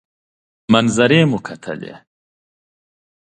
[0.71, 1.93] منظرې مو کتلې.